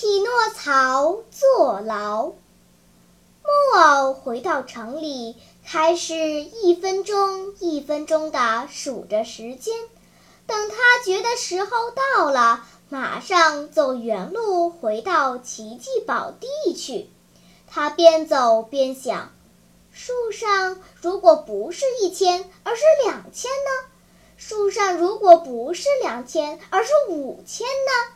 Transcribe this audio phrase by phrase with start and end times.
[0.00, 2.26] 匹诺曹坐牢。
[2.26, 5.34] 木偶回到城里，
[5.66, 9.74] 开始一分钟一分钟地数着时间。
[10.46, 17.10] 等他觉得时候到了，马上走原路回到奇迹宝地去。
[17.66, 19.32] 他边走边想：
[19.90, 23.88] 树上如果不是一千，而是两千呢？
[24.36, 28.14] 树上如果不是两千，而是五千呢？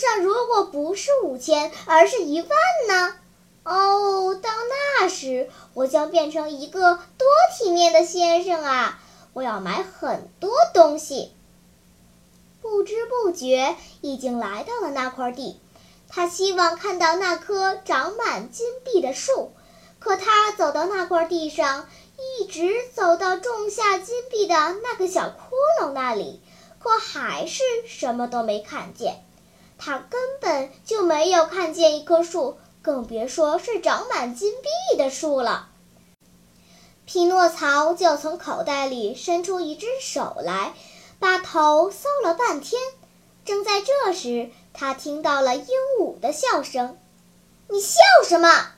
[0.00, 2.48] 上如果不是五千，而是一万
[2.88, 3.14] 呢？
[3.62, 4.48] 哦，到
[4.98, 8.98] 那时我将变成一个多体面的先生啊！
[9.34, 11.32] 我要买很多东西。
[12.62, 15.60] 不知不觉已经来到了那块地，
[16.08, 19.52] 他希望看到那棵长满金币的树，
[19.98, 21.86] 可他走到那块地上，
[22.40, 26.40] 一直走到种下金币的那个小窟窿那里，
[26.78, 29.22] 可还是什么都没看见。
[29.82, 35.68] 他根本就没有看见一棵树，更别说是长满金币的树了。
[37.06, 40.74] 匹诺曹就从口袋里伸出一只手来，
[41.18, 42.80] 把头搜了半天。
[43.46, 45.66] 正在这时，他听到了鹦
[45.98, 46.98] 鹉的笑声。
[47.68, 48.72] “你笑什么？”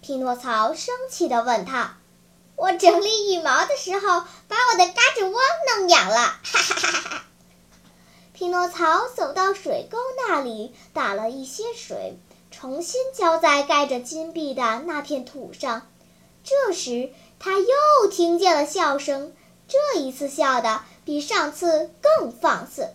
[0.00, 1.98] 匹诺曹生气地问他。
[2.56, 5.38] “我整理羽毛的时候，把我的嘎吱窝
[5.76, 7.24] 弄痒了。”哈哈哈哈。
[8.38, 12.20] 匹诺曹走到水沟那里，打了一些水，
[12.52, 15.88] 重新浇在盖着金币的那片土上。
[16.44, 17.10] 这时，
[17.40, 17.66] 他又
[18.08, 19.34] 听见了笑声，
[19.66, 22.90] 这一次笑得比上次更放肆。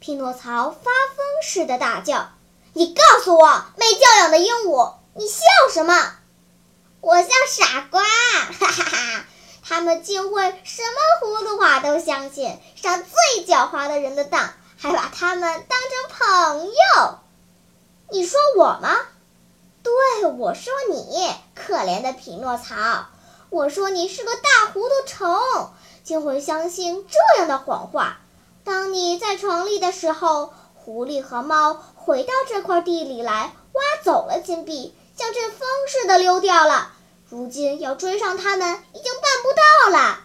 [0.00, 2.32] 匹诺曹发疯似的大叫
[2.74, 5.40] ：“你告诉我，没教养的鹦鹉，你笑
[5.72, 6.12] 什么？
[7.00, 8.02] 我像傻瓜！
[8.02, 9.24] 哈哈哈！
[9.68, 17.18] 他们竟会什么糊涂话都相信，上最狡猾的人的当。”还把他们当成朋友，
[18.10, 18.96] 你说我吗？
[19.82, 23.08] 对，我说你，可怜的匹诺曹。
[23.50, 25.36] 我说你是个大糊涂虫，
[26.04, 28.18] 竟会相信这样的谎话。
[28.62, 36.92] 当你在床里的时候，狐狸和猫回到这块地里来，挖走了金币，像阵风似的溜掉了。
[37.28, 38.80] 如今要追上他们，
[39.42, 40.20] 不到了。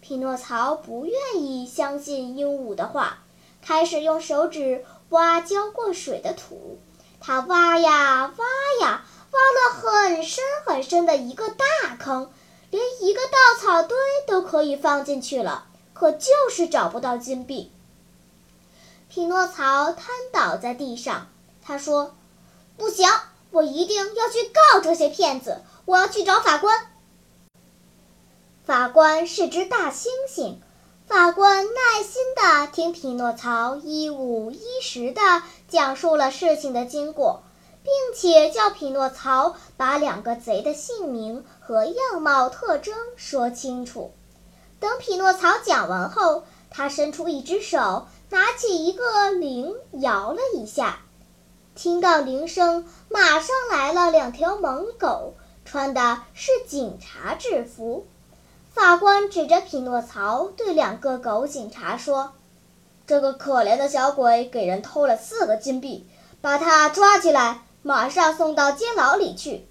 [0.00, 3.18] 匹诺曹不愿意相信鹦鹉的话。
[3.60, 6.78] 开始用手指挖浇过水的土，
[7.20, 12.30] 他挖呀挖呀，挖了很深很深的一个大坑，
[12.70, 17.70] 连一个稻草堆都可以放进去了，可就是找不到金币。
[19.10, 21.26] 匹诺曹瘫倒在地上，
[21.60, 22.14] 他说
[22.78, 23.06] ：“不行，
[23.50, 26.90] 我一定要去告这些骗子，我要去找法官。”
[28.68, 30.56] 法官是只大猩猩。
[31.06, 35.22] 法官耐心地听匹诺曹一五一十地
[35.68, 37.44] 讲述了事情的经过，
[37.82, 44.12] 并且叫匹诺曹把两个贼的姓名和样貌特征说清楚。
[44.78, 50.98] 等匹诺曹讲完后，他伸出一只手，拿起一个铃，摇了一下。
[51.74, 55.32] 听到铃声，马上来了两条猛狗，
[55.64, 58.06] 穿的是警察制服。
[58.78, 62.34] 法官指着匹诺曹，对两个狗警察说
[63.08, 66.06] ：“这个可怜的小鬼给人偷了四个金币，
[66.40, 69.66] 把他抓起来，马上送到监牢里去。”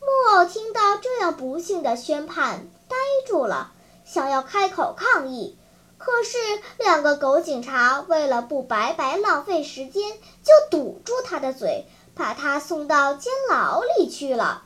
[0.00, 3.72] 木偶听到这样不幸的宣判，呆住了，
[4.04, 5.56] 想要开口抗议，
[5.96, 6.36] 可是
[6.76, 10.12] 两个狗警察为了不白白浪费时间，
[10.42, 14.64] 就堵住他的嘴，把他送到监牢里去了。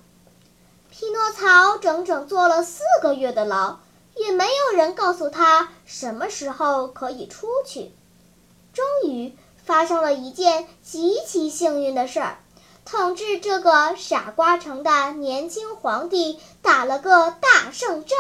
[0.91, 3.79] 匹诺曹整整坐了四个月的牢，
[4.15, 7.93] 也没有人告诉他什么时候可以出去。
[8.73, 12.39] 终于发生了一件极其幸运的事儿：
[12.85, 18.19] 统治这个傻瓜城的年轻皇帝打了个大胜仗，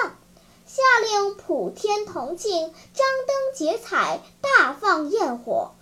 [0.66, 5.72] 下令普天同庆，张灯结彩，大放焰火。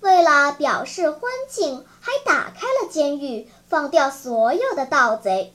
[0.00, 5.54] 为了表示欢庆，还打开了监狱，放掉所有的盗贼。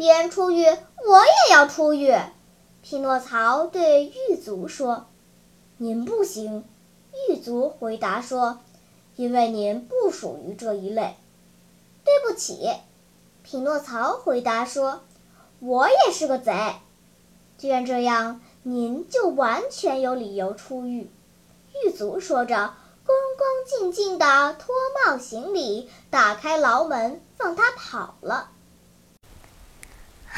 [0.00, 2.16] 别人出狱，我也要出狱。
[2.80, 5.08] 匹诺曹对狱卒说
[5.76, 6.64] ：“您不行。”
[7.28, 8.60] 狱卒回答说
[9.16, 11.16] ：“因为您不属于这一类。
[12.02, 12.70] ”“对不起。”
[13.44, 15.02] 匹诺曹回答说
[15.60, 16.76] ，“我也是个贼。
[17.58, 21.10] ”“既然这样，您就完全有理由出狱。”
[21.84, 22.72] 狱卒说着，
[23.04, 24.74] 恭恭敬敬地脱
[25.04, 28.52] 帽行礼，打开牢门，放他跑了。